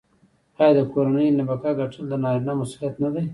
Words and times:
آیا 0.59 0.73
د 0.77 0.79
کورنۍ 0.91 1.27
نفقه 1.37 1.69
ګټل 1.79 2.03
د 2.09 2.13
نارینه 2.23 2.53
مسوولیت 2.59 2.95
نه 3.03 3.09
دی؟ 3.13 3.23